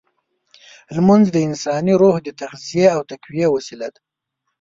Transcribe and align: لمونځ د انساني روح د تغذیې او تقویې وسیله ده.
لمونځ 0.95 1.25
د 1.31 1.37
انساني 1.47 1.93
روح 2.01 2.15
د 2.23 2.29
تغذیې 2.41 2.87
او 2.95 2.99
تقویې 3.11 3.47
وسیله 3.55 3.87
ده. 3.93 4.01